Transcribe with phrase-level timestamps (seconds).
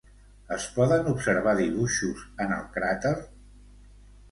[0.55, 3.15] Es poden observar dibuixos en el crater?